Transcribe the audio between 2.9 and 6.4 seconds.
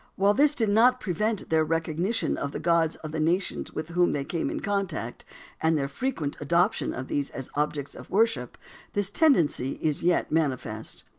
of the nations with whom they came in contact, and their frequent